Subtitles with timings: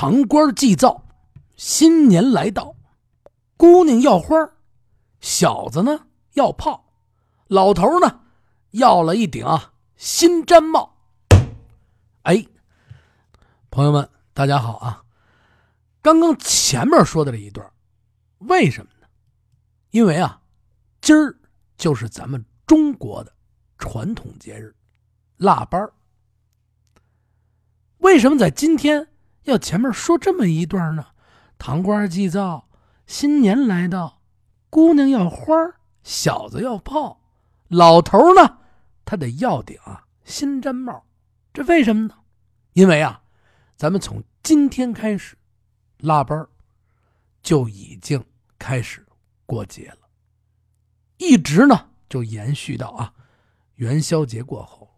[0.00, 1.08] 堂官祭灶，
[1.56, 2.76] 新年来到，
[3.56, 4.36] 姑娘要花
[5.18, 6.92] 小子呢要炮，
[7.48, 8.20] 老头呢
[8.70, 10.94] 要了一顶啊新毡帽。
[12.22, 12.46] 哎，
[13.70, 15.02] 朋友们，大家好啊！
[16.00, 17.68] 刚刚前面说的这一段，
[18.38, 19.08] 为什么呢？
[19.90, 20.40] 因为啊，
[21.00, 21.36] 今儿
[21.76, 23.32] 就是咱们中国的
[23.78, 24.72] 传统节日
[25.38, 25.76] 腊八。
[27.96, 29.08] 为什么在今天
[29.48, 31.06] 要前面说这么一段呢？
[31.58, 32.68] 堂官祭灶，
[33.06, 34.20] 新年来到，
[34.70, 35.54] 姑娘要花
[36.02, 37.20] 小子要炮，
[37.68, 38.58] 老头呢，
[39.04, 41.04] 他得要顶啊新毡帽。
[41.52, 42.14] 这为什么呢？
[42.74, 43.22] 因为啊，
[43.76, 45.36] 咱们从今天开始，
[45.98, 46.46] 腊八
[47.42, 48.24] 就已经
[48.58, 49.04] 开始
[49.46, 50.08] 过节了，
[51.16, 53.12] 一直呢就延续到啊
[53.76, 54.88] 元宵节过后，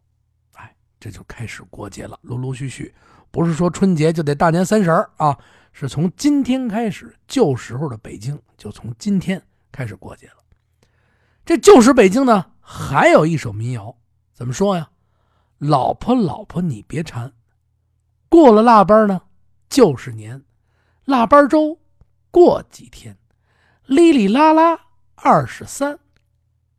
[0.54, 2.94] 哎，这就开始过节了，陆陆续续，
[3.30, 5.38] 不是说春节就得大年三十啊，
[5.72, 10.34] 是从今天开始，旧时候的北京就从今天开始过节了。
[11.44, 13.96] 这旧时北京呢，还有一首民谣，
[14.32, 14.90] 怎么说呀？
[15.58, 17.32] 老婆老婆你别馋。
[18.28, 19.20] 过了腊八呢，
[19.68, 20.42] 就是年，
[21.04, 21.78] 腊八粥
[22.30, 23.18] 过几天，
[23.86, 24.78] 哩哩啦啦
[25.16, 25.98] 二十三，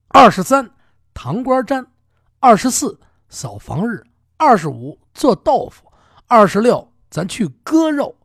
[0.07, 0.72] 二十三
[1.13, 1.85] 糖瓜粘，
[2.39, 4.02] 二十四扫房日，
[4.38, 5.91] 二十五做豆腐，
[6.31, 8.15] 二十六咱去割肉，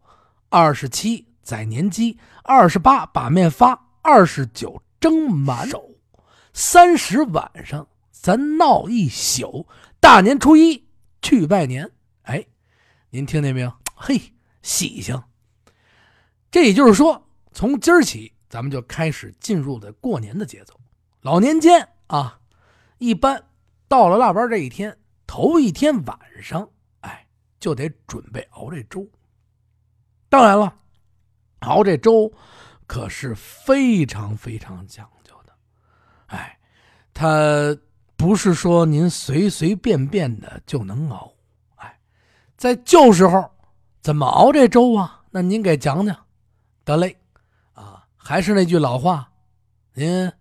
[0.48, 5.90] 二十七宰年鸡，二十八把面发，二十九蒸馒头，
[6.52, 9.66] 三十晚上咱闹一宿，
[9.98, 10.86] 大年初一
[11.20, 11.90] 去拜年，
[12.22, 12.46] 哎。
[13.10, 13.72] 您听见没有？
[13.96, 14.20] 嘿，
[14.62, 15.20] 喜庆！
[16.48, 20.78] 这也就是说，从今儿起，咱们就开始进入的过年的节奏。
[21.22, 22.38] 老年间啊，
[22.98, 23.42] 一般
[23.88, 26.68] 到了腊八这一天，头一天晚上，哎，
[27.66, 29.04] 就得准备熬这粥。
[30.28, 30.72] 当然了，
[31.62, 32.32] 熬这粥
[32.86, 35.52] 可是非常非常讲究的。
[36.26, 36.56] 哎，
[37.12, 37.76] 它
[38.16, 41.32] 不是说您随随便便的就能熬。
[41.74, 41.98] 哎
[42.56, 43.50] 在旧时候，
[44.00, 45.24] 怎么熬这粥啊？
[45.32, 46.16] 那您给讲讲。
[46.84, 47.18] 得嘞，
[47.72, 49.28] 啊，还是那句老话，
[49.92, 50.32] 您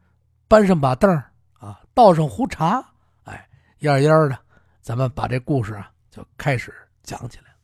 [0.47, 1.11] 搬上把凳
[1.53, 2.85] 啊，倒上壶茶，
[3.23, 3.49] 哎，
[3.79, 4.37] 样样的，
[4.79, 6.71] 咱们把这故事啊就开始
[7.05, 7.55] 讲起来。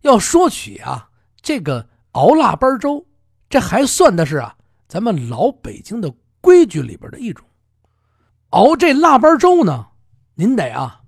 [0.00, 1.10] 要说起啊，
[1.40, 3.06] 这个熬腊八粥，
[3.48, 4.56] 这还算的是啊，
[4.88, 7.46] 咱们老北京的规矩里边的一种。
[8.50, 9.86] 熬这腊八粥呢，
[10.34, 10.98] 您得啊。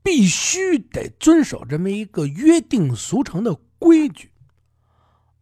[0.00, 4.32] 必须得遵守这么一个约定俗成的规矩。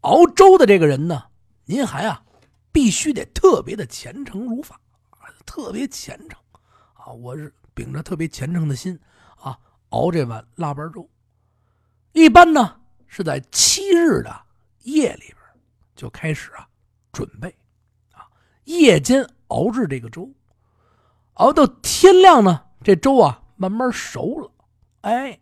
[0.00, 1.22] 熬粥的这个人呢，
[1.66, 2.24] 您还啊，
[2.72, 4.80] 必须得特别的虔诚如法
[5.44, 6.40] 特别虔诚
[6.94, 7.12] 啊！
[7.12, 8.98] 我是秉着特别虔诚的心，
[9.90, 11.08] 熬这碗腊八粥。
[12.12, 14.34] 一般呢是在七日的
[14.82, 15.36] 夜里边
[15.94, 16.66] 就开始啊
[17.12, 17.54] 准备
[18.12, 18.26] 啊，
[18.64, 20.30] 夜间熬制这个粥，
[21.34, 24.50] 熬到天亮呢，这粥啊慢慢熟了。
[25.02, 25.38] 哎，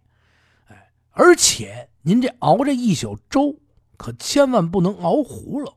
[0.66, 3.56] 哎，而且您这熬这一宿粥，
[3.96, 5.72] 可千万不能熬糊了，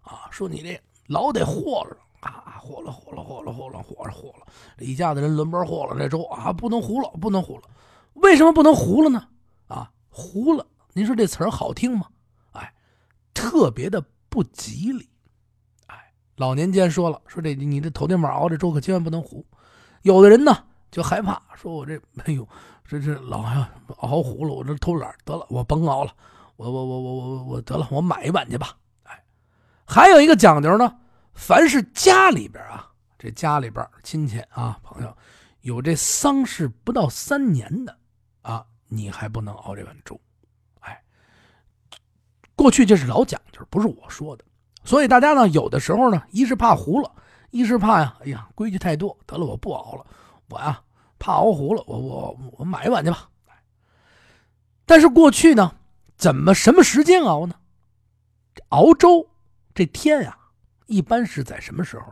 [0.00, 0.28] 啊！
[0.30, 4.46] 说你这老得和了啊，和了和了和了和了和了和了，
[4.78, 7.62] 这一家子人轮班和了这粥啊，不能糊了，不能糊了。
[8.20, 9.28] 为什么不能糊了呢？
[9.66, 12.06] 啊，糊了，您说这词儿好听吗？
[12.52, 12.72] 哎，
[13.34, 15.08] 特别的不吉利。
[15.86, 19.44] 哎，老年间说了，说这你这头天晚上熬这粥可千万不能糊。
[20.02, 22.46] 有的人呢就害怕，说我这哎呦。
[22.90, 23.44] 这这老
[23.98, 26.12] 熬糊了，我这偷懒得了，我甭熬了，
[26.56, 28.76] 我我我我我我得了，我买一碗去吧。
[29.04, 29.22] 哎，
[29.86, 30.98] 还有一个讲究呢，
[31.32, 35.16] 凡是家里边啊，这家里边亲戚啊朋友
[35.60, 37.96] 有这丧事不到三年的
[38.42, 40.20] 啊，你还不能熬这碗粥。
[40.80, 41.02] 哎，
[42.56, 44.44] 过去这是老讲究，不是我说的。
[44.84, 47.12] 所以大家呢，有的时候呢，一是怕糊了，
[47.50, 50.06] 一是怕呀，哎呀，规矩太多，得了，我不熬了，
[50.48, 50.82] 我呀。
[51.22, 53.28] 怕熬糊了，我我我买一碗去吧。
[54.86, 55.76] 但是过去呢，
[56.16, 57.54] 怎么什么时间熬呢？
[58.70, 59.28] 熬粥
[59.74, 60.38] 这天呀，
[60.86, 62.06] 一般是在什么时候？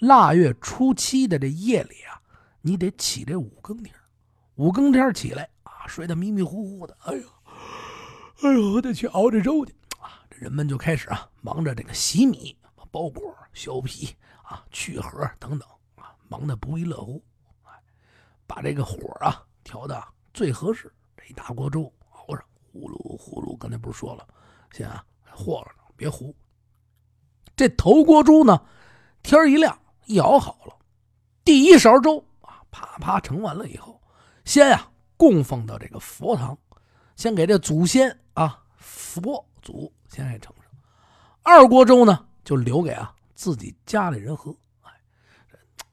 [0.00, 2.20] 腊月初七的这夜里啊，
[2.62, 3.94] 你得起这五更天，
[4.56, 5.48] 五更天起来，
[5.88, 6.96] 睡得迷迷糊糊的。
[7.00, 7.28] 哎呦，
[8.42, 10.22] 哎呦，我得去熬这粥去啊！
[10.30, 12.56] 这人们就开始啊，忙着这个洗米、
[12.90, 17.22] 包裹、削皮啊、去核等等啊，忙得不亦乐乎。
[18.46, 20.02] 把这个火啊调的
[20.32, 22.42] 最合适，这一大锅粥熬上，
[22.72, 23.56] 呼噜呼噜。
[23.58, 24.26] 刚才不是说了，
[24.72, 26.34] 先啊和了，别糊。
[27.54, 28.64] 这头锅粥呢，
[29.22, 30.74] 天一亮一熬好了，
[31.44, 34.00] 第一勺粥啊，啪啪盛完了以后，
[34.46, 36.56] 先啊供奉到这个佛堂，
[37.16, 40.72] 先给这祖先啊佛祖先给盛上，
[41.42, 44.54] 二锅粥呢就留给啊自己家里人喝。
[44.82, 44.90] 哎，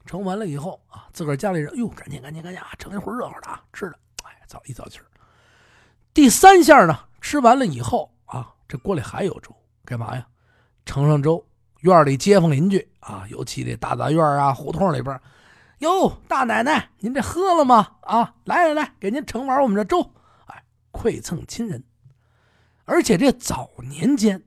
[0.06, 5.06] 盛完了以后啊，自个儿家里人哟，赶紧赶紧赶紧啊，盛一会儿热乎的啊，吃的，哎，早一早气儿。
[6.14, 10.26] 第三下呢，吃完了以后啊，这锅里还有粥，干嘛呀？
[10.86, 11.44] 盛上粥，
[11.82, 15.20] 院里街坊邻居啊，尤其这大杂院啊、胡同里边，
[15.86, 17.98] 哟，大奶奶，您这喝了吗？
[18.02, 20.02] 啊，来来来，给您盛碗我们这粥，
[20.48, 21.84] 哎，馈赠亲人。
[22.86, 24.44] 而且这早年间，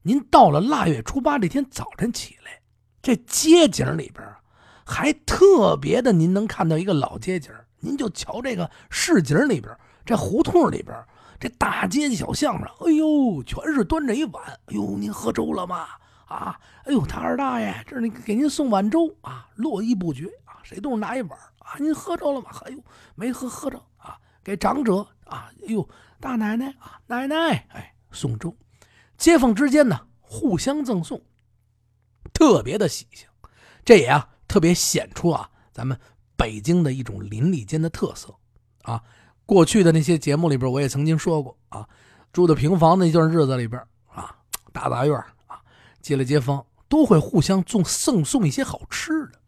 [0.00, 2.62] 您到了腊月初八这天早晨起来，
[3.02, 4.26] 这街景里边
[4.86, 7.52] 还特别的，您能看到一个老街景。
[7.80, 9.76] 您就瞧这个市井里边，
[10.06, 10.96] 这胡同里边，
[11.38, 14.42] 这大街小巷上，哎呦，全是端着一碗。
[14.46, 15.86] 哎呦，您喝粥了吗？
[16.28, 20.30] 啊，哎呦，他二大爷，这是给您送碗粥啊，络绎不绝，
[20.62, 21.76] 谁都是拿一碗啊。
[21.78, 22.50] 您喝着了吗？
[22.64, 22.78] 哎呦，
[23.14, 25.88] 没喝，喝着啊，给长者啊，哎呦。
[26.20, 28.56] 大奶奶啊，奶奶，哎，送粥，
[29.18, 31.20] 街坊之间呢互相赠送，
[32.32, 33.26] 特别的喜庆，
[33.84, 35.98] 这也啊特别显出啊咱们
[36.36, 38.32] 北京的一种邻里间的特色
[38.82, 39.02] 啊。
[39.44, 41.88] 过去的那些节目里边，我也曾经说过啊，
[42.32, 44.36] 住的平房那段日子里边啊，
[44.72, 45.18] 大杂院
[45.48, 45.60] 啊，
[46.00, 49.40] 街里街坊都会互相送赠送一些好吃的。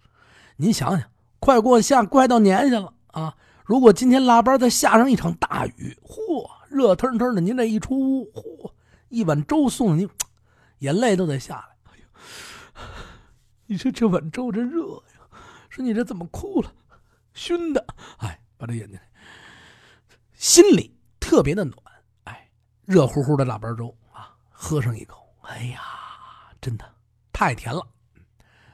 [0.56, 1.10] 您想想，
[1.40, 6.48] 快过夏，快到年下了啊，如果今天腊八再下上一场大雨，嚯！
[6.68, 8.72] 热腾腾的，您这一出屋，嚯，
[9.08, 10.08] 一碗粥送您，
[10.78, 11.92] 眼泪都得下来。
[11.92, 12.04] 哎呦，
[13.66, 16.72] 你说这碗粥这热呀，说你这怎么哭了？
[17.32, 17.84] 熏的，
[18.18, 18.98] 哎，把这眼睛，
[20.34, 21.76] 心里特别的暖。
[22.24, 22.48] 哎，
[22.84, 25.80] 热乎乎的腊八粥啊，喝上一口，哎呀，
[26.60, 26.84] 真的
[27.32, 27.84] 太甜了。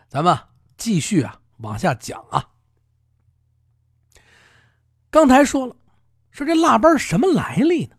[0.08, 0.38] 咱们
[0.76, 2.50] 继续啊，往下讲啊。
[5.10, 5.76] 刚才说了。
[6.32, 7.96] 说这腊八什么来历呢？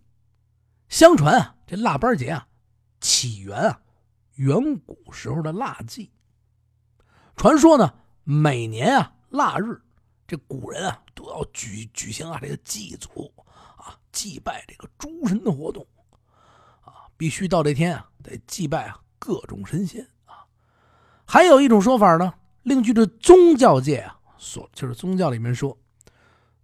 [0.88, 2.48] 相传啊，这腊八节啊，
[3.02, 3.82] 起源啊，
[4.36, 6.10] 远古时候的腊祭。
[7.36, 7.94] 传说呢，
[8.24, 9.82] 每年啊腊日，
[10.26, 13.30] 这古人啊都要举举行啊这个祭祖
[13.76, 15.86] 啊祭拜这个诸神的活动
[16.86, 20.48] 啊，必须到这天啊得祭拜啊各种神仙啊。
[21.26, 25.78] 还有一种说法呢，另据这宗教界啊所就是宗教里面说，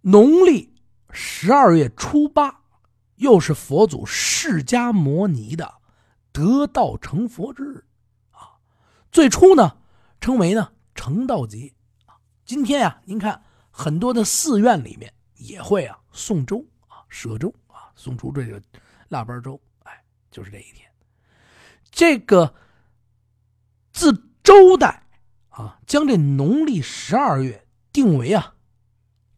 [0.02, 0.76] 农历。
[1.10, 2.60] 十二月初八，
[3.16, 5.76] 又是佛祖释迦摩尼的
[6.32, 7.82] 得道成佛之日
[8.30, 8.60] 啊。
[9.10, 9.78] 最初呢，
[10.20, 11.72] 称为呢成道节
[12.04, 12.20] 啊。
[12.44, 18.60] 今天啊，您看很多的寺院里面也会啊送粥啊，舍粥啊，送出这个
[19.08, 19.58] 腊八粥。
[19.84, 20.86] 哎，就是这一天。
[21.90, 22.54] 这个
[23.94, 24.12] 自
[24.44, 25.07] 周代
[25.58, 28.54] 啊，将这农历十二月定为啊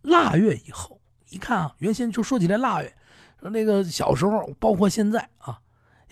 [0.02, 1.00] 腊月以后。
[1.30, 2.92] 一看啊，原先就说起来腊月，
[3.40, 5.58] 那个小时候，包括现在啊，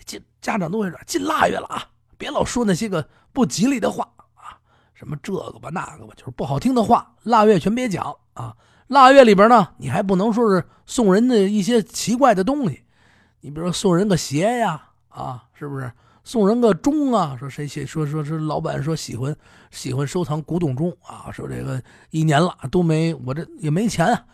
[0.05, 4.57] 进家长都会说进腊月了啊，别老说那些个不吉利的话啊，
[4.93, 8.55] 什么这个吧那个吧，就是不好听的话，腊月全别讲啊。
[8.87, 12.85] 腊月里边呢，你还不能说是送人的一些奇怪的东西，
[13.41, 15.91] 你比如说送人个鞋呀，啊，是不是？
[16.29, 19.35] 送人个钟啊，说谁谁说说是老板说喜欢
[19.71, 21.81] 喜欢收藏古董钟啊，说这个
[22.11, 24.25] 一年了都没我这也没钱啊。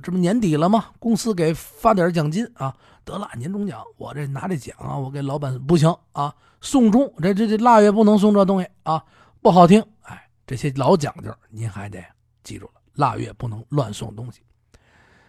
[0.00, 0.90] 这不年底了吗？
[1.00, 2.72] 公司给发点奖金啊！
[3.04, 6.32] 得了，年终奖，我这拿这奖啊，我给老板不行啊！
[6.60, 9.04] 送钟，这这这腊月不能送这东西啊，
[9.42, 9.84] 不好听。
[10.02, 12.00] 哎，这些老讲究，您还得
[12.44, 14.40] 记住了，腊月不能乱送东西。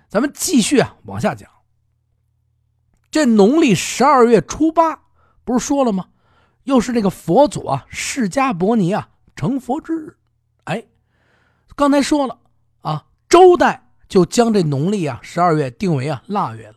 [0.07, 1.50] 咱们继续啊，往下讲。
[3.10, 5.01] 这农历十二月初八，
[5.51, 6.08] 不是说了吗？
[6.63, 10.17] 又是这个佛祖啊，释迦伯尼啊成佛之日。
[10.63, 10.86] 哎，
[11.75, 12.39] 刚才说了
[12.81, 13.88] 啊，周代。
[14.12, 16.75] 就将这农历啊十二月定为啊腊月了。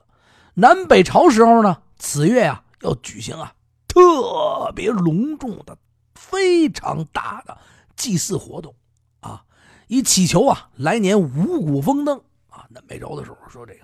[0.55, 3.53] 南北朝时候呢，此月啊要举行啊
[3.89, 5.77] 特别隆重的、
[6.15, 7.59] 非常大的
[7.97, 8.73] 祭祀活动
[9.19, 9.45] 啊，
[9.89, 12.17] 以祈求啊来年五谷丰登
[12.49, 12.65] 啊。
[12.71, 13.81] 南北朝的时候说这个，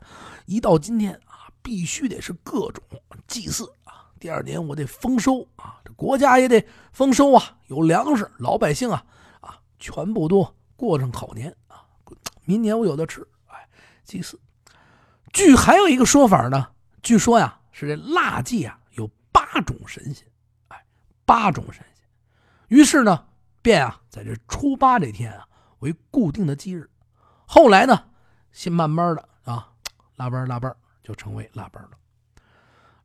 [0.46, 2.84] 一到今天啊，必须得是各种
[3.26, 4.09] 祭祀啊。
[4.20, 9.02] 第二年我得丰收啊，这国家也得丰收啊，有粮食，老百姓啊
[9.40, 11.82] 啊全部都过上好年啊，
[12.44, 13.26] 明年我有的吃。
[13.46, 13.66] 哎
[14.04, 14.38] 祭祀，
[15.32, 16.68] 据还有一个说法呢，
[17.02, 20.28] 据说呀是这腊祭啊有八种神仙，
[20.68, 20.84] 哎，
[21.24, 22.04] 八种神仙，
[22.68, 23.26] 于是呢
[23.62, 25.48] 便啊在这初八这天啊
[25.78, 26.90] 为固定的忌日，
[27.46, 28.04] 后来呢
[28.52, 29.72] 先慢慢的啊
[30.16, 30.70] 腊八腊八
[31.02, 31.90] 就成为腊八了。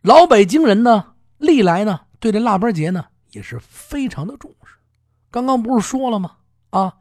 [0.06, 4.76] 老北京人呢历来呢对这腊八节呢也是非常的重视，
[5.32, 6.38] 刚刚不是说了吗？
[6.70, 6.94] 啊，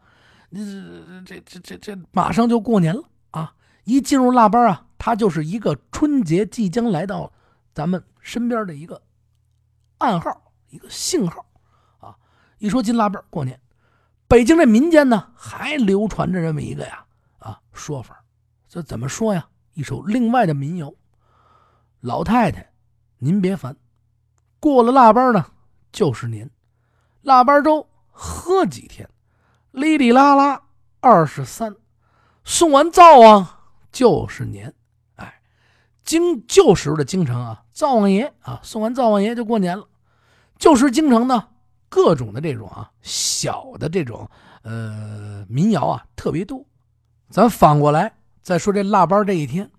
[0.50, 3.54] 这这这这这马上就过年了啊。
[3.84, 7.30] 一进入腊八啊，它就是一个春节即将来到
[7.74, 9.02] 咱们身边的一个
[9.98, 11.44] 暗号，一个信号
[11.98, 12.16] 啊。
[12.56, 13.60] 一说进腊八过年，
[14.26, 17.04] 北京这民间呢还流传着这么一个呀
[17.38, 18.24] 啊说法，
[18.66, 19.46] 这怎么说呀？
[19.74, 20.90] 一首另外的民谣：
[22.00, 22.70] 老太太，
[23.24, 23.74] 您别烦，
[24.60, 25.46] 过了腊八呢
[25.90, 26.50] 就是年，
[27.22, 29.08] 腊八粥喝几天，
[29.70, 30.60] 哩哩啦啦
[31.00, 31.74] 二十三，
[32.44, 33.48] 送完灶王
[33.90, 34.74] 就是年。
[35.14, 35.40] 哎，
[36.04, 39.88] 京旧时候的京城啊，灶王爷啊，送完灶王爷就过年了。
[40.58, 41.48] 旧时京城呢，
[41.88, 44.28] 各种的这种啊小的这种
[44.60, 46.62] 呃民谣啊特别多。
[47.30, 48.14] 咱反过来。
[48.42, 49.70] 再说这腊八这一天，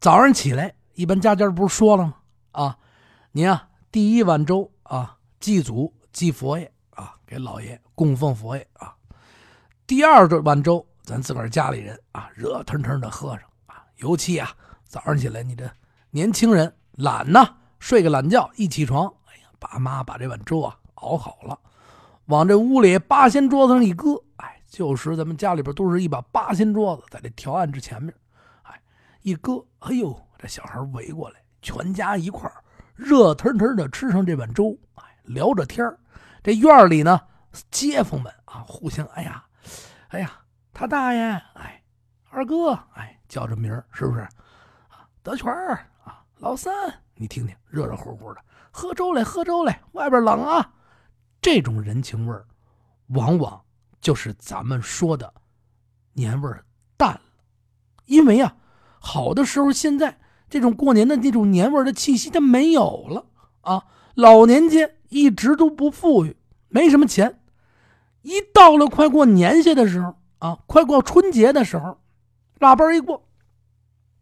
[0.00, 2.16] 早上起来，一般家家不是说了吗？
[2.54, 2.78] 啊，
[3.32, 8.94] 你啊，第一碗粥啊，祭祖祭佛爷啊，给老爷供奉佛爷啊。
[9.86, 13.84] 第二碗粥，咱自个儿家里人啊，热腾腾的喝上啊。
[13.96, 14.50] 尤其啊，
[14.84, 15.70] 早上起来，你这
[16.10, 21.58] 年轻人懒呐，睡个懒觉，一起床，哎呀，爸妈把这碗粥啊熬好了，
[22.26, 24.52] 往这屋里八仙桌子上一搁，哎。
[24.74, 28.12] 旧时咱们家里边都是一把八仙桌子，在这条案之前面，
[28.62, 28.82] 哎，
[29.22, 32.48] 一搁，哎呦，这小孩围过来，全家一块
[32.94, 35.84] 热腾腾的吃上这碗粥，哎，聊着天
[36.42, 37.18] 这院里呢，
[37.70, 39.42] 街坊们啊，互相，哎呀，
[40.08, 40.30] 哎呀，
[40.74, 41.20] 他大爷，
[41.54, 41.82] 哎，
[42.28, 44.28] 二哥，哎，叫着名是不是？
[45.22, 45.50] 德全
[46.04, 46.72] 啊，老三，
[47.14, 50.70] 你听听，热热乎乎的，喝粥来，喝粥来，外边冷啊，
[51.40, 52.46] 这种人情味儿，
[53.08, 53.60] 往往。
[54.00, 55.32] 就是咱们说的
[56.12, 56.62] 年味儿
[56.94, 57.22] 淡了，
[58.04, 58.54] 因为啊，
[59.00, 60.14] 好的时候现在
[60.48, 63.26] 这种过年的那种年味的气息它没有了
[63.62, 63.84] 啊。
[64.14, 66.36] 老年间一直都不富裕，
[66.68, 67.40] 没什么钱，
[68.22, 71.98] 一到了快过年下的时候啊，快过春节的时候，
[72.58, 73.28] 腊八一过，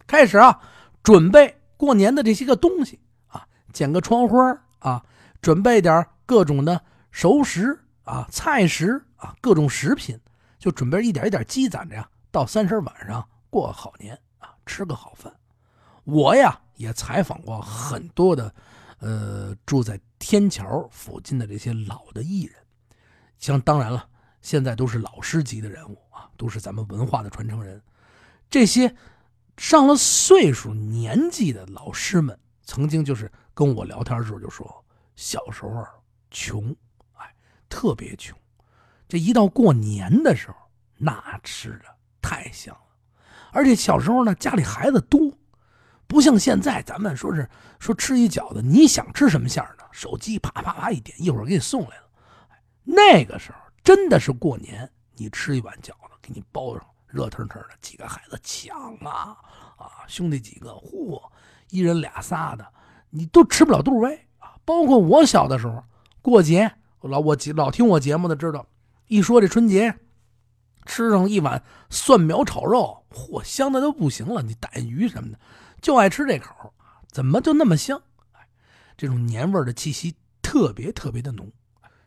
[0.06, 0.60] 开始啊
[1.02, 5.04] 准备过年的这些个东西啊，剪个窗花啊，
[5.40, 9.04] 准备点各种的熟食啊、菜食。
[9.22, 10.18] 啊，各种食品
[10.58, 15.32] 就准备一点一点积攒着呀，到三十晚上过个好年啊，吃个好饭。
[16.04, 18.54] 我呀也采访过很多的，
[18.98, 22.56] 呃，住在天桥附近的这些老的艺人，
[23.38, 24.08] 像当然了，
[24.40, 27.80] 现在都是老师级的人物啊，都是咱们文化的传承人。
[28.50, 28.94] 这些
[29.56, 35.84] 上了岁数年纪的老师们，曾经就是跟我聊天的时候就说，小时候
[36.30, 36.74] 穷，
[37.14, 37.34] 哎，
[37.68, 38.36] 特别穷。
[39.08, 40.56] 这一到过年的时候，
[40.96, 41.84] 那吃的
[42.20, 42.96] 太香了，
[43.52, 45.20] 而且小时候呢，家里孩子多，
[46.12, 52.02] 不像现在咱们说是说吃一饺子，你想吃什么馅儿的，手机啪啪啪一点，一会儿给你送来了。
[52.84, 59.34] 那个时候真的是过年，你吃一碗饺子，给你包上，热腾腾的，几个孩子抢啊
[59.78, 61.18] 啊，兄弟几个，嚯，
[61.70, 62.66] 一人俩仨的，
[63.08, 64.52] 你都吃不了肚喂啊。
[64.66, 65.82] 包括我小的时候
[66.20, 68.66] 过节，老我老听我节目的知道。
[69.06, 69.98] 一说这春节，
[70.84, 74.42] 吃上一碗蒜苗炒肉，嚯，香的都不行了。
[74.42, 75.38] 你带鱼什么的，
[75.82, 76.72] 就爱吃这口
[77.10, 78.00] 怎么就那么香？
[78.32, 78.40] 哎，
[78.96, 81.50] 这种年味的气息特别特别的浓。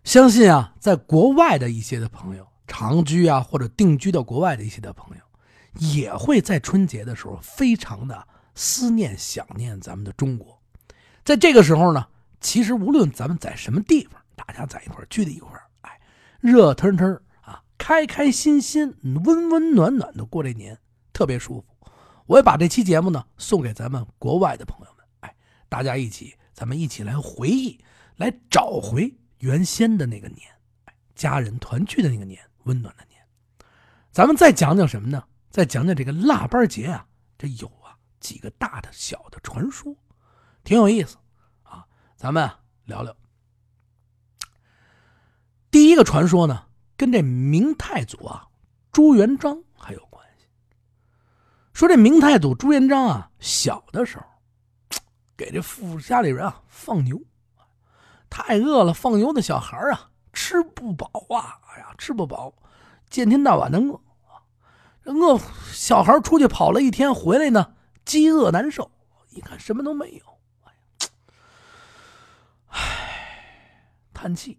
[0.04, 5.22] 相信啊，在国外的一些的朋友，长居啊或者定居到国外的一些的朋友，
[5.74, 10.58] 也会在春节的时候非常的思念、想念咱们的中国。
[11.24, 12.08] 在这个时候呢，
[12.40, 15.52] 其实无论咱们在什么地方，大家在一块聚在一块
[15.82, 16.00] 哎
[16.40, 20.80] 热腾腾啊，开开心心、温温暖暖的过这年，
[21.12, 21.75] 特别舒服。
[22.26, 25.36] 我也把这期节目呢送给咱们国外的朋友们，哎，
[25.70, 27.80] 大家一起，咱们一起来回忆，
[28.16, 30.40] 来找回原先的那个年，
[30.86, 33.22] 哎，家人团聚的那个年，温暖的年。
[34.12, 35.24] 咱们再讲讲什么呢？
[35.52, 37.06] 再讲讲这个腊八节啊，
[37.38, 39.96] 这有啊几个大的小的传说，
[40.64, 41.18] 挺有意思
[41.64, 41.86] 啊。
[42.16, 42.50] 咱们
[42.86, 43.16] 聊聊。
[45.70, 46.66] 第一个传说呢，
[46.98, 48.48] 跟这明太祖啊
[48.92, 49.65] 朱元璋。
[51.76, 54.24] 说这明太祖朱元璋啊，小的时候
[55.36, 57.22] 给这富家里人啊放牛，
[58.30, 62.56] 太饿了，放牛的小孩啊吃不饱啊，哎呀吃不饱，
[63.10, 64.00] 见天到晚的饿，
[65.04, 65.38] 饿
[65.74, 67.74] 小孩出去跑了一天回来呢，
[68.06, 68.90] 饥饿难受，
[69.32, 71.10] 一看什么都没有，哎呀，
[72.68, 74.58] 唉，叹气。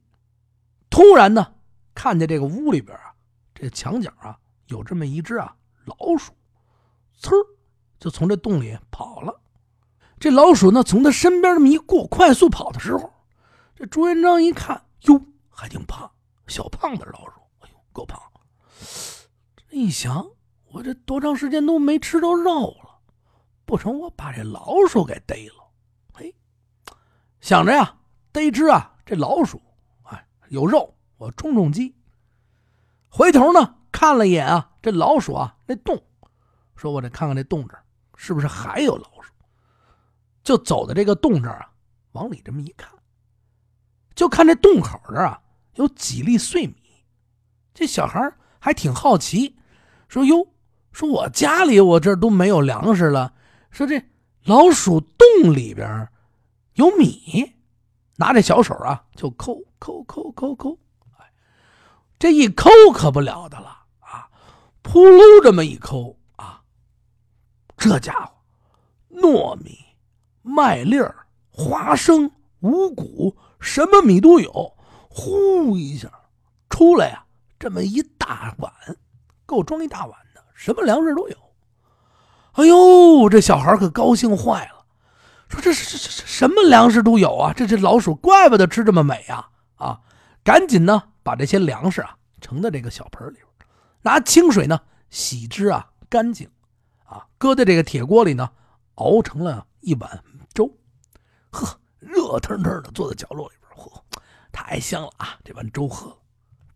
[0.90, 1.54] 突然呢，
[1.94, 3.14] 看见这个屋里边啊，
[3.54, 5.56] 这墙角啊有这么一只啊
[5.86, 6.35] 老鼠，
[7.20, 7.46] 呲儿
[7.98, 9.40] 就从这洞里跑了。
[10.18, 13.12] 这老鼠呢从他身边这么一过，快速跑的时候，
[13.74, 15.20] 这朱元璋一看，哟，
[15.50, 16.10] 还挺胖，
[16.46, 18.20] 小胖子老鼠，哎呦，够胖。
[19.56, 20.26] 这一想，
[20.72, 22.98] 我这多长时间都没吃着肉了，
[23.64, 25.70] 不成，我把这老鼠给逮了。
[26.12, 26.34] 嘿，
[27.40, 27.98] 想着呀，
[28.32, 29.60] 逮只啊这老鼠，
[30.04, 31.94] 哎，有肉，我充充饥。
[33.08, 36.02] 回头呢，看了一眼啊，这老鼠啊那洞，
[36.76, 37.82] 说我得看看这洞这儿
[38.16, 39.32] 是不是还有老鼠。
[40.44, 41.70] 就走到这个洞这儿啊，
[42.12, 42.88] 往里这么一看，
[44.14, 45.40] 就看这洞口这儿啊
[45.74, 46.76] 有几粒碎米。
[47.74, 49.56] 这小孩还挺好奇，
[50.08, 50.46] 说：“哟，
[50.92, 53.34] 说我家里我这都没有粮食了，
[53.70, 54.02] 说这
[54.44, 56.08] 老鼠洞里边
[56.74, 57.54] 有米。”
[58.18, 60.78] 拿这小手啊，就抠抠抠抠抠，
[61.18, 61.30] 哎，
[62.18, 63.66] 这一抠可不了得了
[64.00, 64.30] 啊！
[64.80, 66.18] 扑噜这么一抠，
[67.76, 68.32] 这家伙
[69.10, 69.78] 糯米、
[70.42, 71.14] 麦粒儿、
[71.50, 72.30] 花生、
[72.60, 74.76] 五谷，什么米都有。
[75.08, 76.10] 呼一下
[76.68, 77.24] 出来呀，
[77.58, 78.72] 这么一大碗，
[79.46, 81.36] 够装一大碗的，什么粮食都有。
[82.52, 84.84] 哎呦，这小孩可高兴坏了。
[85.48, 87.52] 说这是这这什么粮食都有啊！
[87.52, 89.48] 这这老鼠怪不得吃这么美呀！
[89.76, 90.00] 啊，
[90.42, 93.68] 赶紧呢把这些粮食啊盛到这个小盆里边，
[94.02, 96.50] 拿清水呢洗之啊干净，
[97.06, 98.50] 啊搁在这个铁锅里呢
[98.96, 100.22] 熬成了一碗
[100.52, 100.70] 粥，
[101.50, 104.00] 呵，热腾腾的坐在角落里边，嚯，
[104.52, 105.38] 太香了啊！
[105.44, 106.16] 这碗粥喝。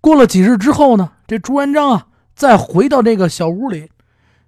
[0.00, 3.90] 过了几日之后呢，这朱元璋啊再回到这个小屋里，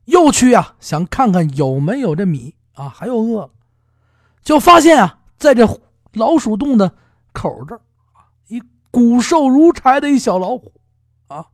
[0.05, 3.51] 又去啊想看看有没有这米啊，还有饿。
[4.43, 5.67] 就发现啊，在这
[6.12, 6.95] 老鼠洞的
[7.33, 7.81] 口这儿，
[8.49, 10.73] 一骨瘦如柴的一小老虎，
[11.29, 11.47] 啊，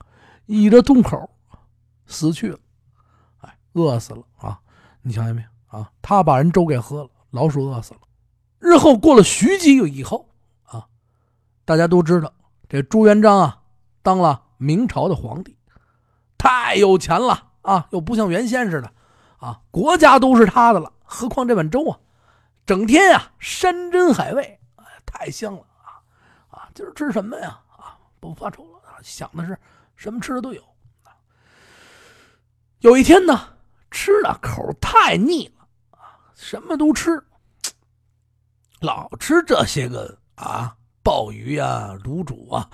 [0.47, 1.31] 倚着洞口
[2.07, 2.59] 死去了，
[3.73, 4.61] 饿死了啊！
[5.03, 5.91] 你想见没有啊？
[6.03, 8.01] 他把人粥给喝了，老鼠饿死了。
[8.59, 10.29] 日后过了许几以后
[10.65, 10.87] 啊，
[11.65, 12.33] 大家都知道
[12.69, 13.63] 这朱元璋啊，
[14.03, 15.57] 当了明朝的皇帝，
[16.37, 18.93] 太有钱了啊，又不像原先似的
[19.39, 21.99] 啊，国家都是他的了，何况这碗粥啊？
[22.67, 26.03] 整天呀，山珍海味，哎，太香了啊！
[26.51, 27.61] 啊，今儿吃什么呀？
[27.77, 29.57] 啊，不发愁了啊，想的是
[29.95, 30.63] 什么吃的都有。
[32.81, 33.41] 有一天呢，
[33.91, 37.25] 吃的口太腻了啊，什么都吃，
[38.81, 42.71] 老吃这些个啊，鲍鱼啊，卤煮啊，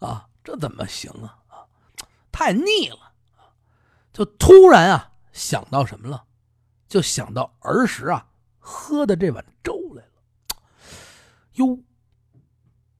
[0.00, 1.38] 啊，这怎么行啊？
[1.48, 1.66] 啊，
[2.32, 3.12] 太腻了！
[4.12, 6.24] 就突然啊，想到什么了？
[6.88, 8.28] 就想到儿时啊。
[8.68, 10.56] 喝的这碗粥来了，
[11.52, 11.78] 哟！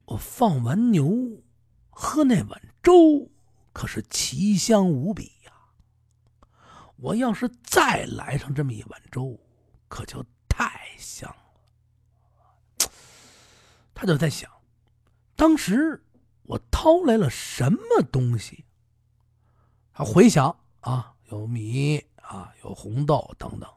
[0.05, 1.43] 我放完牛，
[1.89, 3.29] 喝那碗粥
[3.73, 5.33] 可是奇香无比。
[6.97, 9.39] 我要是再来上这么一碗粥，
[9.87, 12.89] 可就太香了。
[13.93, 14.49] 他就在想，
[15.35, 16.03] 当时
[16.43, 18.65] 我掏来了什么东西？
[19.93, 23.69] 他回想啊，有米啊，有红豆等等，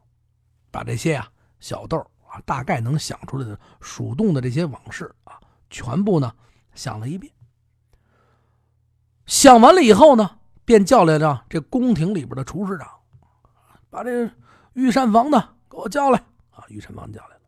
[0.71, 1.31] 把这些呀。
[1.59, 6.35] 小豆啊，大概能想出来的鼠洞的这些往事啊，全部呢
[6.75, 7.31] 想了一遍。
[9.27, 13.00] 想完了以后呢，便叫来了这宫廷里边的厨师长，
[13.91, 14.31] 把这
[14.73, 16.19] 御膳房的给我叫来
[16.51, 16.65] 啊。
[16.69, 17.43] 御膳房叫来了，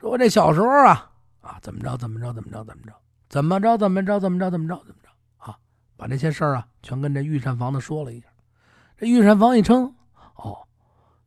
[0.00, 2.94] 说我这小时候啊啊怎么着怎么着怎么着怎么着
[3.28, 5.58] 怎么着怎么着怎么着怎么着怎么着啊，
[5.96, 8.26] 把这些事儿啊全跟这御膳房的说了一下。
[8.96, 9.94] 这御膳房一称，
[10.36, 10.66] 哦，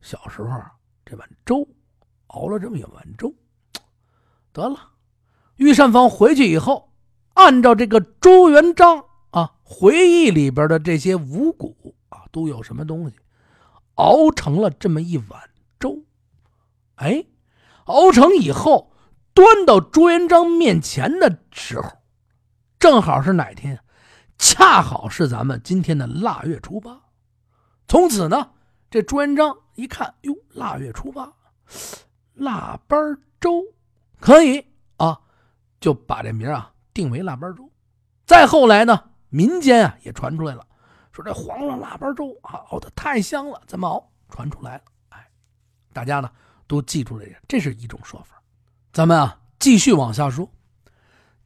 [0.00, 0.72] 小时候啊
[1.04, 1.68] 这碗粥。
[2.28, 3.30] 熬了这么一碗粥，
[4.54, 4.88] 得了。
[5.56, 6.90] 御膳房回去以后，
[7.34, 13.16] 按照这个朱元璋啊回忆里边的这些五谷啊都有什么东西，
[13.94, 16.04] 熬成了这么一碗粥。
[16.96, 17.24] 哎，
[17.84, 18.92] 熬成以后，
[19.34, 21.90] 端到朱元璋面前的时候，
[22.78, 23.80] 正好是哪天？
[24.38, 27.00] 恰好是咱们今天的腊月初八。
[27.86, 28.50] 从此呢，
[28.90, 31.32] 这朱元璋一看，哟，腊月初八。
[32.34, 32.96] 腊八
[33.40, 33.62] 粥
[34.18, 35.20] 可以啊，
[35.80, 37.70] 就把这名啊定为腊八粥。
[38.26, 40.66] 再后来呢，民间啊也传出来了，
[41.12, 44.10] 说这皇上腊八粥啊熬的太香了，怎么熬？
[44.30, 45.28] 传出来了，哎，
[45.92, 46.30] 大家呢
[46.66, 48.42] 都记住了，这是一种说法。
[48.94, 50.50] 咱们啊继续往下说，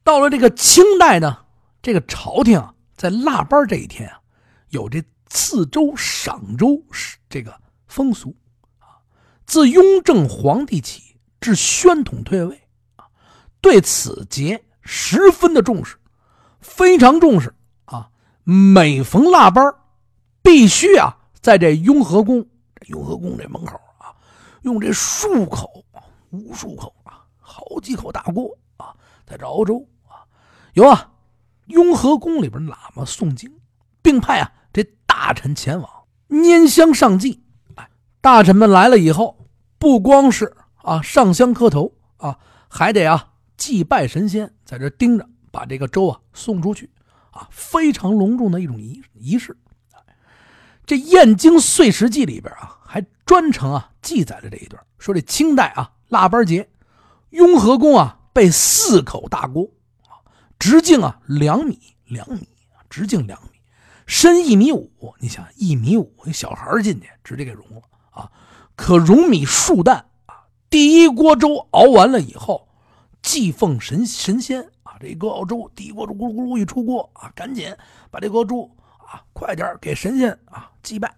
[0.05, 1.45] 到了这个清代呢，
[1.81, 4.21] 这个朝廷啊在腊八这一天啊
[4.69, 6.81] 有这赐粥赏粥
[7.29, 7.53] 这个
[7.87, 8.33] 风俗
[8.79, 9.03] 啊。
[9.45, 13.05] 自雍正皇帝起至宣统退位啊，
[13.59, 15.97] 对此节十分的重视，
[16.61, 17.53] 非常重视。
[18.49, 19.61] 每逢腊八，
[20.41, 22.47] 必须啊，在这雍和宫，
[22.85, 24.15] 雍和宫这门口啊，
[24.61, 25.83] 用这数口、
[26.29, 30.23] 无数口啊，好几口大锅啊，在这熬粥啊。
[30.75, 31.11] 有啊，
[31.65, 33.51] 雍和宫里边喇嘛诵经，
[34.01, 35.91] 并派啊这大臣前往
[36.29, 37.43] 拈香上祭。
[37.75, 37.89] 哎，
[38.21, 39.35] 大臣们来了以后。
[39.77, 46.89] 不光是啊上香磕头啊，还得啊祭拜神仙，在这盯着，把这个粥啊送出去
[47.37, 49.55] 啊，非常隆重的一种仪仪式。
[50.85, 56.69] 这《燕京岁时记》里边啊，还专程啊记载了这一段，说这清代啊腊八节，
[57.31, 59.69] 雍和宫啊备四口大锅
[60.03, 60.23] 啊，
[60.57, 62.47] 直径啊两米，两米
[62.89, 63.59] 直径两米，
[64.05, 64.89] 深一米五。
[65.19, 68.31] 你想一米五，小孩进去直接给融了啊，
[68.77, 70.47] 可融米数担啊。
[70.69, 72.69] 第一锅粥熬完了以后，
[73.21, 74.69] 祭奉神神仙，
[74.99, 77.75] 这一锅熬粥，第一锅咕噜咕噜一出锅啊，赶紧
[78.11, 78.69] 把这锅粥。
[79.09, 81.15] 啊，快点给神仙啊祭拜。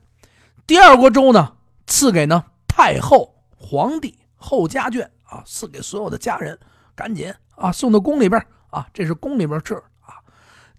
[0.67, 1.55] 第二锅粥呢，
[1.87, 6.59] 赐给呢太后、皇帝、后家眷啊，赐给所有的家人，
[6.93, 8.39] 赶紧啊送到宫里边
[8.69, 10.21] 啊，这是宫里边吃啊。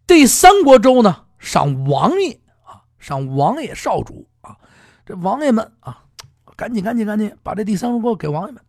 [0.07, 4.57] 第三锅粥呢，赏王爷啊，赏王爷少主啊，
[5.05, 6.05] 这王爷们啊，
[6.55, 8.63] 赶紧赶紧赶紧把这第三锅给王爷们。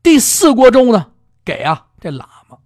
[0.00, 1.10] 第四锅粥呢，
[1.44, 2.58] 给啊这喇嘛，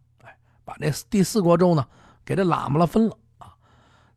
[0.64, 1.86] 把这第四锅粥呢
[2.24, 3.54] 给这喇嘛了分了啊。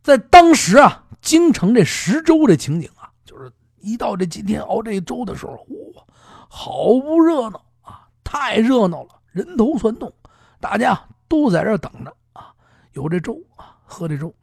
[0.01, 5.53] 在当时啊，京城这十州的情景啊，就是一到这今天熬这粥的时候，
[5.95, 6.03] 哇，
[6.49, 10.13] 好不热闹啊，太热闹了，人头攒动，
[10.59, 12.53] 大家都在这等着啊，
[12.93, 14.33] 有这粥啊，喝这粥，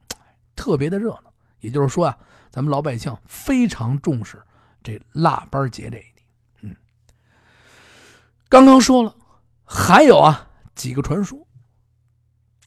[0.54, 1.32] 特别的热闹。
[1.60, 2.18] 也就是说啊，
[2.50, 4.42] 咱们老百姓非常重视
[4.82, 6.14] 这腊八节这一点。
[6.60, 6.76] 嗯，
[8.50, 9.16] 刚刚说了，
[9.64, 11.38] 还有啊几个传说，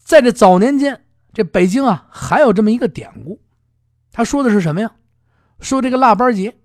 [0.08, 1.04] 在这早年间。
[1.34, 3.42] 这北京啊，还有这么一个典故，
[4.12, 4.96] 他说的是什么呀？
[5.60, 6.58] 说这个腊八节，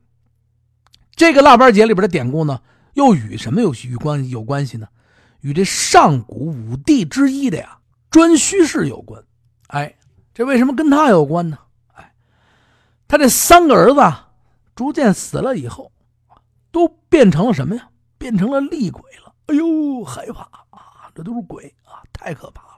[1.17, 2.63] 这个腊八节里边的典故呢，
[2.95, 4.87] 又与什么有与关有关系呢？
[5.41, 9.23] 与这上古五帝之一的呀颛顼氏有关。
[9.67, 9.97] 哎，
[10.33, 11.59] 这为什么跟他有关呢？
[11.95, 12.15] 哎，
[13.09, 14.31] 他这三个儿子啊，
[14.75, 15.93] 逐渐死了以后，
[16.71, 17.91] 都变成了什么呀？
[18.17, 19.35] 变成了厉鬼了。
[19.47, 21.11] 哎呦，害怕啊！
[21.15, 22.72] 这都是鬼啊，太可怕了。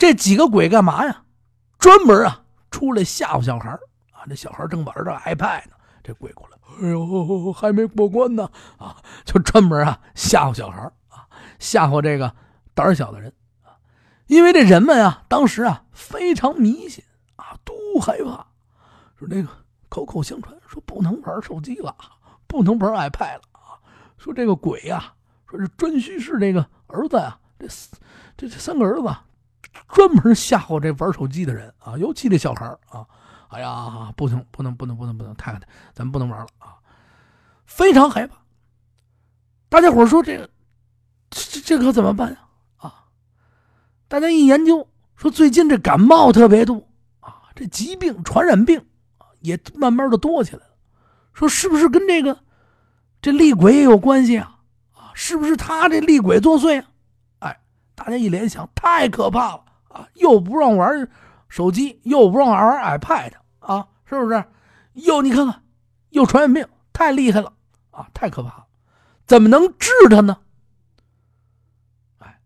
[0.00, 1.24] 这几个鬼干嘛呀？
[1.78, 3.68] 专门啊出来吓唬小孩
[4.12, 4.24] 啊！
[4.26, 8.96] 这小孩正玩着 iPad 呢，这鬼过来，哎呦，还没过关呢啊！
[9.26, 12.34] 就专门啊吓唬小孩啊，吓唬这个
[12.72, 13.30] 胆小的人
[13.62, 13.76] 啊！
[14.26, 17.04] 因为这人们啊，当时啊非常迷信
[17.36, 18.46] 啊，都害怕，
[19.18, 19.48] 说这个
[19.90, 21.94] 口口相传说不能玩手机了，
[22.46, 23.76] 不能玩 iPad 了啊！
[24.16, 25.12] 说这个鬼呀，
[25.46, 27.66] 说是专需是这个儿子呀，这
[28.38, 29.14] 这这三个儿子。
[29.88, 33.06] 专门吓唬这玩手机的人啊，尤其这小孩啊！
[33.48, 35.60] 哎呀，不行，不能，不能，不能，不能，太太，
[35.92, 36.78] 咱们不能玩了啊！
[37.66, 38.36] 非常害怕。
[39.68, 40.48] 大家伙说这个，
[41.30, 42.38] 这这可怎么办呀？
[42.76, 43.04] 啊！
[44.06, 46.88] 大家一研究，说最近这感冒特别多
[47.20, 48.84] 啊，这疾病、传染病
[49.40, 50.74] 也慢慢的多起来了。
[51.32, 52.38] 说是不是跟这个
[53.22, 54.58] 这厉鬼也有关系啊？
[54.92, 56.89] 啊，是不是他这厉鬼作祟啊？
[58.00, 60.08] 大家一联想，太可怕了啊！
[60.14, 61.06] 又不让玩
[61.50, 64.42] 手机，又不让玩 iPad 啊，是不是？
[64.94, 65.62] 又你看看，
[66.08, 67.52] 又传染病，太厉害了
[67.90, 68.08] 啊！
[68.14, 68.66] 太可怕了，
[69.26, 70.38] 怎么能治他呢？
[72.20, 72.40] 哎，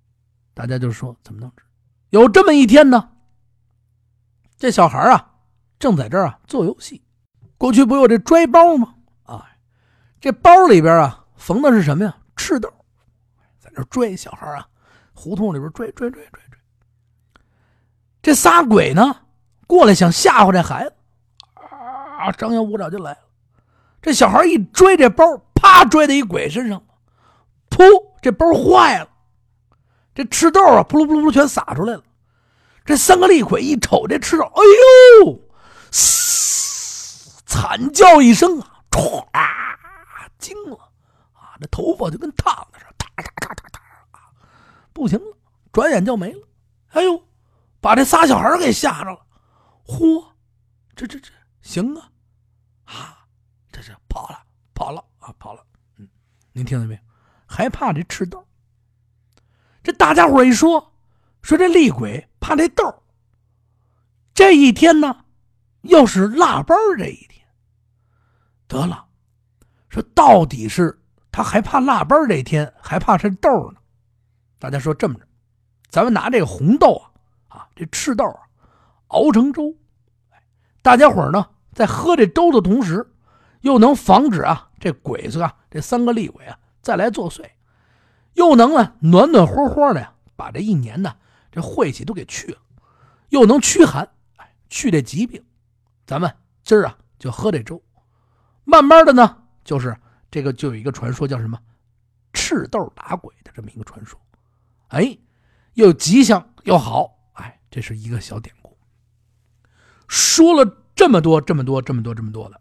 [0.54, 1.62] 大家就说怎么能治？
[2.10, 3.10] 有这么一天呢，
[4.56, 5.36] 这小孩啊，
[5.78, 7.00] 正在这儿啊做游戏。
[7.56, 8.96] 过去不有这拽包吗？
[9.22, 9.46] 啊，
[10.20, 12.16] 这包里边啊缝的是什么呀？
[12.34, 12.68] 赤豆，
[13.60, 14.68] 在这拽小孩啊。
[15.14, 16.58] 胡同里边拽拽拽拽拽，
[18.20, 19.20] 这仨鬼呢
[19.66, 20.94] 过来想吓唬这孩子，
[21.54, 23.18] 啊，张牙舞爪就来了。
[24.02, 25.24] 这小孩一追这包，
[25.54, 26.84] 啪追在一鬼身上，
[27.70, 27.84] 噗，
[28.20, 29.08] 这包坏了，
[30.14, 32.02] 这赤豆啊，噗噜噗噜全洒出来了。
[32.84, 34.62] 这三个厉鬼一瞅这赤豆，哎
[35.22, 35.40] 呦，
[37.46, 39.38] 惨叫一声啊，唰，
[40.38, 40.76] 惊了
[41.32, 43.80] 啊，这头发就跟烫的似的，哒哒哒哒哒。
[44.94, 45.36] 不行了，
[45.72, 46.48] 转眼就没了。
[46.92, 47.22] 哎呦，
[47.80, 49.26] 把这仨小孩给吓着了。
[49.84, 50.24] 嚯，
[50.96, 51.30] 这这这
[51.60, 52.10] 行啊，
[52.84, 53.26] 啊，
[53.70, 54.38] 这这跑了
[54.72, 55.62] 跑了啊跑了。
[55.98, 56.08] 嗯，
[56.52, 57.00] 您听见没有？
[57.44, 58.46] 还怕这赤豆？
[59.82, 60.92] 这大家伙一说，
[61.42, 63.02] 说这厉鬼怕这豆。
[64.32, 65.24] 这一天呢，
[65.82, 67.46] 又是腊八这一天。
[68.66, 69.06] 得了，
[69.88, 70.98] 说到底是
[71.30, 73.80] 他还怕腊八这天，还怕这豆呢。
[74.58, 75.26] 大家说这么着，
[75.90, 76.94] 咱们拿这个红豆
[77.48, 78.40] 啊，啊，这赤豆啊，
[79.08, 79.74] 熬成粥，
[80.82, 83.12] 大家伙呢在喝这粥的同时，
[83.60, 87.44] 又能防止啊这鬼子啊这三个厉鬼啊再来作祟，
[88.34, 91.14] 又能呢暖暖和和的呀把这一年呢
[91.52, 92.58] 这晦气都给去了，
[93.28, 95.44] 又能驱寒，哎，去这疾病。
[96.06, 97.82] 咱们今儿啊就喝这粥，
[98.64, 99.96] 慢慢的呢就是
[100.30, 101.58] 这个就有一个传说叫什么？
[102.32, 104.20] 赤豆打鬼的这么一个传说。
[104.94, 105.18] 哎，
[105.74, 108.78] 又吉祥又好，哎，这是一个小典故。
[110.06, 112.60] 说了这么多，这么多，这么多，这么多的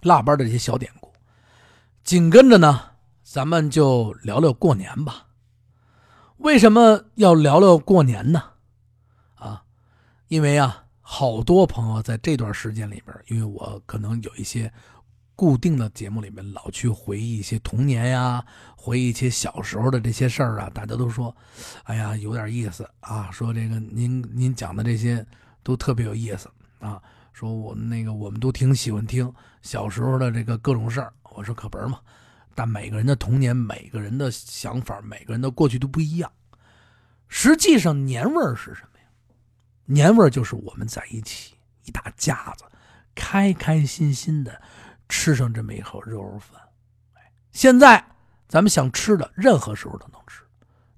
[0.00, 1.12] 腊八的这些小典故，
[2.02, 5.26] 紧跟着呢，咱们就聊聊过年吧。
[6.38, 8.42] 为什么要聊聊过年呢？
[9.34, 9.64] 啊，
[10.28, 14.72] 因为啊，好多朋友在这段时间里边，因为我可能有一些
[15.36, 18.44] 固定的节目里面，老去回忆一些童年呀，
[18.74, 21.36] 回忆一些小时候的这些事儿啊，大家都说，
[21.84, 25.24] 哎呀，有点意思啊，说这个您您讲的这些
[25.62, 27.00] 都特别有意思啊，
[27.32, 31.12] 说我那个我们都挺喜欢听小时候的这个各种事儿。
[31.34, 32.00] 我说可不是嘛。
[32.54, 36.32] 但每个人的童年，每个人的想法，每个人的过去都不一样。
[37.28, 39.04] 实际上，年味儿是什么呀？
[39.84, 42.64] 年味儿就是我们在一起，一大家子，
[43.14, 44.62] 开开心心的
[45.08, 46.60] 吃上这么一口肉肉饭。
[47.52, 48.04] 现在
[48.48, 50.42] 咱们想吃的，任何时候都能吃。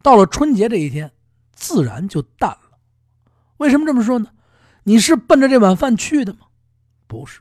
[0.03, 1.11] 到了春节这一天，
[1.53, 2.79] 自然就淡了。
[3.59, 4.31] 为什么这么说呢？
[4.85, 6.47] 你是奔着这碗饭去的吗？
[7.07, 7.41] 不是。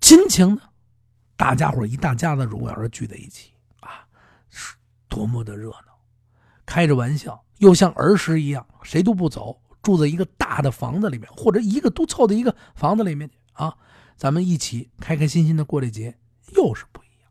[0.00, 0.62] 亲情呢？
[1.36, 4.06] 大家伙一大家子如果要是聚在一起啊，
[4.48, 4.74] 是
[5.08, 5.98] 多么的热闹！
[6.64, 13.76] 开着玩笑，又像儿时一样，谁都不走，住在一个大的房子里面，或者一个都凑在一个房子里面去啊，
[14.16, 16.18] 咱们一起开开心心的过这节，
[16.56, 17.30] 又是不一样。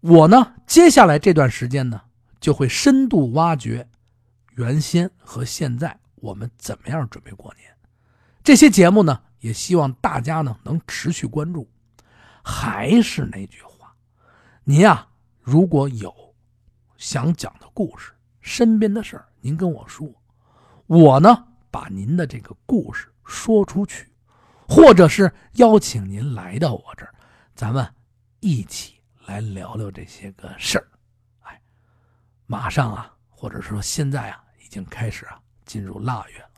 [0.00, 2.02] 我呢，接下来这段时间呢，
[2.38, 3.88] 就会深度挖掘
[4.56, 7.74] 原先和现在我们怎么样准备过年。
[8.42, 11.66] 这些节目呢，也希望大家呢能持续关注。
[12.42, 13.94] 还是那句话，
[14.64, 15.08] 您呀，
[15.40, 16.14] 如果有
[16.98, 20.06] 想讲的故事、身边的事儿，您跟我说，
[20.86, 24.06] 我呢把您的这个故事说出去，
[24.74, 27.14] 或者是邀请您来到我这儿，
[27.54, 27.88] 咱们
[28.40, 30.88] 一起来聊聊这些个事儿。
[31.42, 31.60] 哎，
[32.46, 36.50] 马上啊，或者说现在啊，已经开始啊进入腊月了，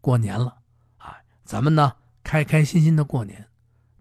[0.00, 0.52] 过年了，
[0.98, 1.14] 哎，
[1.44, 1.92] 咱们呢
[2.24, 3.46] 开开心心的过年。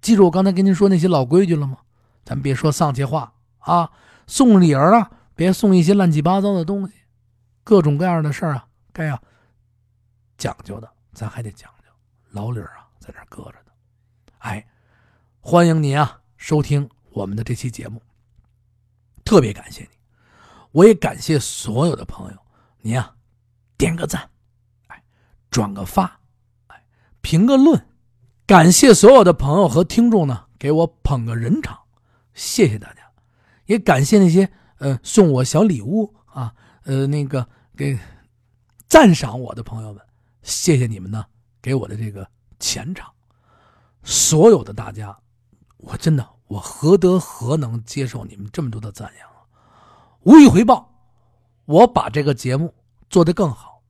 [0.01, 1.77] 记住我刚才跟您说那些老规矩了吗？
[2.25, 3.91] 咱别说丧气话啊！
[4.25, 6.95] 送礼儿啊，别送一些乱七八糟的东西，
[7.63, 9.21] 各种各样的事儿啊，该要
[10.39, 11.91] 讲究的，咱还得讲究。
[12.31, 13.71] 老理儿啊，在那搁着呢。
[14.37, 14.65] 哎，
[15.41, 18.01] 欢迎您啊，收听我们的这期节目。
[19.25, 19.89] 特别感谢你，
[20.71, 22.37] 我也感谢所有的朋友，
[22.79, 23.13] 您啊，
[23.77, 24.29] 点个赞，
[24.87, 25.03] 哎，
[25.49, 26.21] 转个发，
[26.67, 26.85] 哎，
[27.19, 27.85] 评个论。
[28.45, 31.77] 感谢所有的朋友和听众呢，给我捧个人场，
[32.33, 33.01] 谢谢大家，
[33.65, 37.97] 也感谢那些呃送我小礼物啊，呃那个给
[38.87, 40.01] 赞赏我的朋友们，
[40.41, 41.25] 谢谢你们呢
[41.61, 42.29] 给我的这个
[42.63, 43.13] 前场，
[44.03, 45.19] 所有的大家，
[45.75, 49.43] 我真的我何德何能接受你们这么多的赞扬啊？
[50.21, 50.89] 无以回报，
[51.65, 52.73] 我把这个节目
[53.09, 53.81] 做得更好，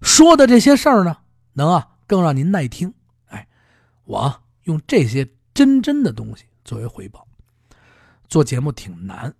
[0.00, 1.18] 说的这些事儿呢，
[1.52, 2.94] 能啊更让您耐听。
[3.26, 3.46] 哎
[4.04, 7.28] 我用这些真真的东西作为回报。
[8.26, 9.34] 做节目挺难，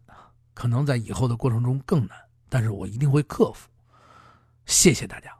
[0.52, 2.18] 可能在以后的过程中更难，
[2.50, 3.66] 但是我一定会克服。
[4.66, 5.34] 谢谢大家，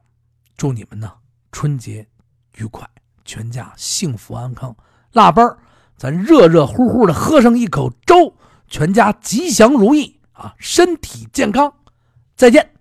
[0.57, 1.13] 祝你们呢
[1.53, 2.09] 春节
[2.57, 2.89] 愉快，
[3.25, 4.77] 全家幸福安康。
[5.13, 5.59] 腊八儿
[5.97, 8.35] 咱热热乎乎的喝上一口粥，
[8.69, 11.73] 全家吉祥如意啊，身体健康。
[12.37, 12.74] 再见。